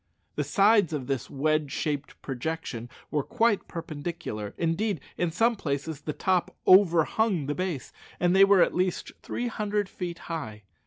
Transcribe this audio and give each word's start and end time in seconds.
The 0.33 0.43
sides 0.43 0.93
of 0.93 1.05
this 1.05 1.29
wedge 1.29 1.71
shaped 1.71 2.19
projection 2.23 2.89
were 3.11 3.21
quite 3.21 3.67
perpendicular 3.67 4.55
indeed, 4.57 4.99
in 5.15 5.29
some 5.29 5.55
places 5.55 6.01
the 6.01 6.11
top 6.11 6.55
overhung 6.65 7.45
the 7.45 7.53
base 7.53 7.93
and 8.19 8.35
they 8.35 8.43
were 8.43 8.63
at 8.63 8.73
least 8.73 9.11
three 9.21 9.45
hundred 9.47 9.87
feet 9.87 10.17
high. 10.25 10.63